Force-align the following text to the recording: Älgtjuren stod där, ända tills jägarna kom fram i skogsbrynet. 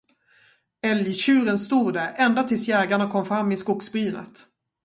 Älgtjuren 0.81 1.59
stod 1.59 1.93
där, 1.93 2.13
ända 2.17 2.43
tills 2.43 2.67
jägarna 2.67 3.07
kom 3.11 3.25
fram 3.25 3.51
i 3.51 3.57
skogsbrynet. 3.57 4.45